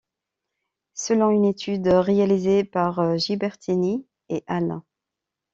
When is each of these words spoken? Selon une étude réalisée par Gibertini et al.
Selon 0.95 1.29
une 1.29 1.45
étude 1.45 1.85
réalisée 1.87 2.63
par 2.63 3.19
Gibertini 3.19 4.07
et 4.29 4.43
al. 4.47 4.81